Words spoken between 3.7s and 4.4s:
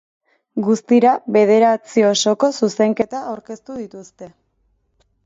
dituzte.